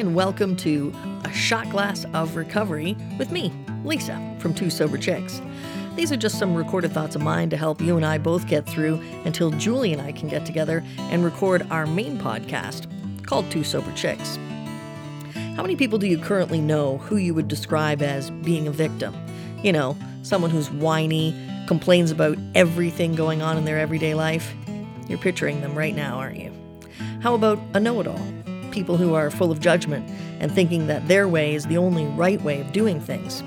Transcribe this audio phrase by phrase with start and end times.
[0.00, 0.92] and welcome to
[1.24, 3.52] A Shot Glass of Recovery with me,
[3.84, 5.40] Lisa, from Two Sober Chicks.
[5.94, 8.66] These are just some recorded thoughts of mine to help you and I both get
[8.66, 12.88] through until Julie and I can get together and record our main podcast
[13.24, 14.36] called Two Sober Chicks.
[15.54, 19.14] How many people do you currently know who you would describe as being a victim?
[19.62, 21.36] You know, someone who's whiny,
[21.68, 24.54] complains about everything going on in their everyday life?
[25.08, 26.52] You're picturing them right now, aren't you?
[27.20, 28.20] How about a know it all?
[28.74, 30.04] People who are full of judgment
[30.40, 33.40] and thinking that their way is the only right way of doing things.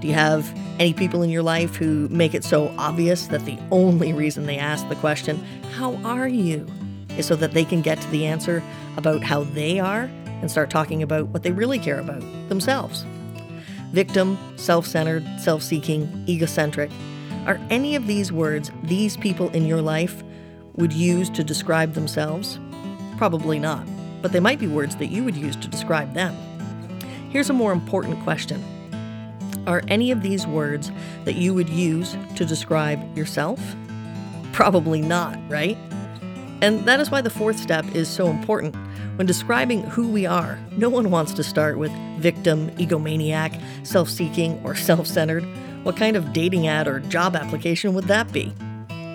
[0.00, 3.56] Do you have any people in your life who make it so obvious that the
[3.70, 5.36] only reason they ask the question,
[5.76, 6.66] How are you?
[7.16, 8.60] is so that they can get to the answer
[8.96, 10.10] about how they are
[10.40, 13.06] and start talking about what they really care about themselves?
[13.92, 16.90] Victim, self centered, self seeking, egocentric.
[17.46, 20.24] Are any of these words these people in your life
[20.74, 22.58] would use to describe themselves?
[23.16, 23.86] Probably not,
[24.22, 26.34] but they might be words that you would use to describe them.
[27.30, 28.64] Here's a more important question
[29.66, 30.90] Are any of these words
[31.24, 33.60] that you would use to describe yourself?
[34.52, 35.76] Probably not, right?
[36.60, 38.74] And that is why the fourth step is so important.
[39.16, 44.60] When describing who we are, no one wants to start with victim, egomaniac, self seeking,
[44.64, 45.44] or self centered.
[45.84, 48.52] What kind of dating ad or job application would that be?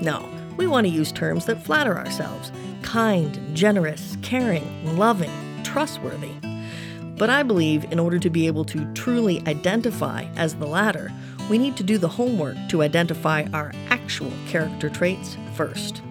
[0.02, 2.52] No, we want to use terms that flatter ourselves
[2.82, 5.32] kind, generous, caring, loving,
[5.64, 6.34] trustworthy.
[7.18, 11.12] But I believe in order to be able to truly identify as the latter,
[11.50, 16.02] we need to do the homework to identify our actual character traits first.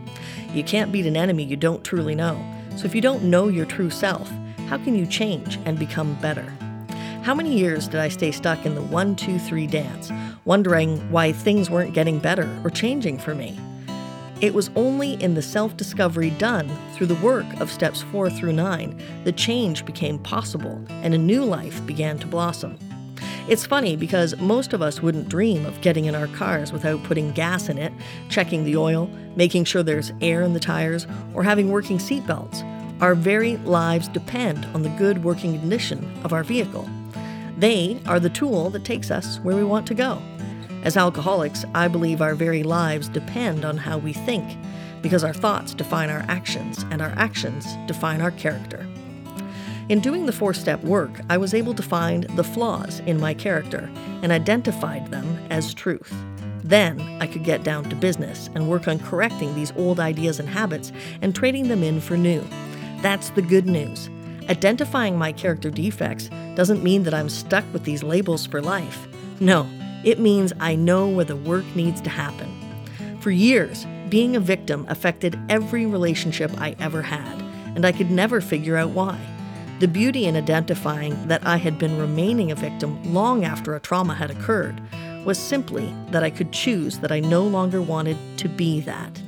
[0.52, 2.42] You can't beat an enemy you don't truly know.
[2.76, 4.30] So if you don't know your true self,
[4.68, 6.50] how can you change and become better?
[7.22, 10.10] How many years did I stay stuck in the one, two, three dance,
[10.44, 13.58] wondering why things weren't getting better or changing for me?
[14.42, 18.54] It was only in the self discovery done through the work of steps four through
[18.54, 22.76] nine that change became possible and a new life began to blossom.
[23.48, 27.30] It's funny because most of us wouldn't dream of getting in our cars without putting
[27.30, 27.92] gas in it,
[28.30, 32.64] checking the oil, making sure there's air in the tires, or having working seatbelts.
[33.00, 36.90] Our very lives depend on the good working condition of our vehicle.
[37.58, 40.20] They are the tool that takes us where we want to go.
[40.82, 44.58] As alcoholics, I believe our very lives depend on how we think,
[45.00, 48.86] because our thoughts define our actions, and our actions define our character.
[49.88, 53.34] In doing the four step work, I was able to find the flaws in my
[53.34, 53.90] character
[54.22, 56.12] and identified them as truth.
[56.64, 60.48] Then I could get down to business and work on correcting these old ideas and
[60.48, 62.42] habits and trading them in for new.
[63.02, 64.08] That's the good news.
[64.48, 69.06] Identifying my character defects doesn't mean that I'm stuck with these labels for life.
[69.40, 69.68] No,
[70.04, 72.50] it means I know where the work needs to happen.
[73.20, 77.40] For years, being a victim affected every relationship I ever had,
[77.74, 79.18] and I could never figure out why.
[79.78, 84.14] The beauty in identifying that I had been remaining a victim long after a trauma
[84.14, 84.80] had occurred
[85.24, 89.20] was simply that I could choose that I no longer wanted to be that.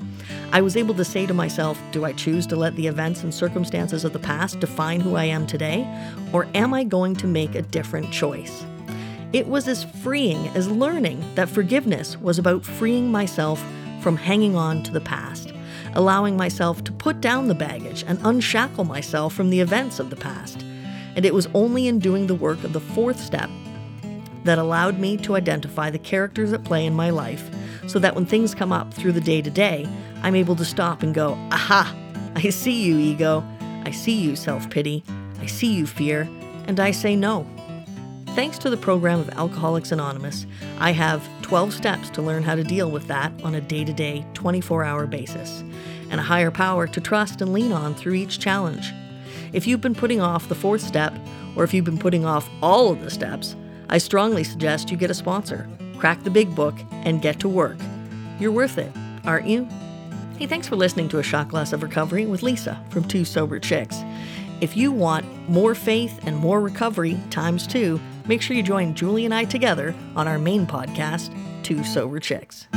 [0.53, 3.35] I was able to say to myself, do I choose to let the events and
[3.35, 5.85] circumstances of the past define who I am today,
[6.33, 8.65] or am I going to make a different choice?
[9.35, 13.61] It was as freeing as learning that forgiveness was about freeing myself
[14.01, 15.53] from hanging on to the past,
[15.95, 20.15] allowing myself to put down the baggage and unshackle myself from the events of the
[20.15, 20.63] past.
[21.17, 23.51] And it was only in doing the work of the fourth step
[24.45, 27.51] that allowed me to identify the characters at play in my life
[27.89, 29.85] so that when things come up through the day to day,
[30.23, 31.93] I'm able to stop and go, Aha!
[32.37, 33.43] I see you, ego.
[33.85, 35.03] I see you, self pity.
[35.41, 36.29] I see you, fear.
[36.69, 37.45] And I say no.
[38.35, 40.45] Thanks to the program of Alcoholics Anonymous,
[40.81, 43.93] I have 12 steps to learn how to deal with that on a day to
[43.93, 45.63] day, 24 hour basis,
[46.11, 48.93] and a higher power to trust and lean on through each challenge.
[49.53, 51.15] If you've been putting off the fourth step,
[51.55, 53.55] or if you've been putting off all of the steps,
[53.89, 55.69] I strongly suggest you get a sponsor,
[55.99, 57.77] crack the big book, and get to work.
[58.41, 58.91] You're worth it,
[59.25, 59.69] aren't you?
[60.39, 63.61] Hey, thanks for listening to A Shot Glass of Recovery with Lisa from Two Sober
[63.61, 64.03] Chicks.
[64.61, 69.25] If you want more faith and more recovery times two, make sure you join Julie
[69.25, 72.69] and I together on our main podcast, Two Sober Chicks.